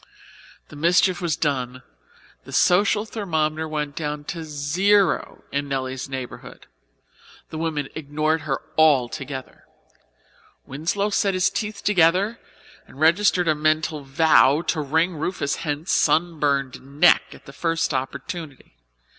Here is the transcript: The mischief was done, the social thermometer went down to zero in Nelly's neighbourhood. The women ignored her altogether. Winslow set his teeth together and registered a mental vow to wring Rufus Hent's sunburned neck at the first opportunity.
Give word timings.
The 0.69 0.75
mischief 0.75 1.21
was 1.21 1.35
done, 1.35 1.83
the 2.43 2.51
social 2.51 3.05
thermometer 3.05 3.67
went 3.67 3.95
down 3.95 4.23
to 4.33 4.43
zero 4.43 5.43
in 5.51 5.67
Nelly's 5.67 6.09
neighbourhood. 6.09 6.65
The 7.51 7.59
women 7.59 7.87
ignored 7.93 8.41
her 8.41 8.63
altogether. 8.79 9.65
Winslow 10.65 11.11
set 11.11 11.35
his 11.35 11.51
teeth 11.51 11.83
together 11.83 12.39
and 12.87 12.99
registered 12.99 13.47
a 13.47 13.53
mental 13.53 14.03
vow 14.03 14.63
to 14.69 14.81
wring 14.81 15.17
Rufus 15.17 15.57
Hent's 15.57 15.91
sunburned 15.91 16.81
neck 16.99 17.21
at 17.33 17.45
the 17.45 17.53
first 17.53 17.93
opportunity. 17.93 18.77